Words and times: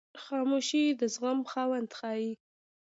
خاموشي، 0.23 0.83
د 0.99 1.01
زغم 1.13 1.39
خاوند 1.51 1.89
ښیي. 1.97 2.31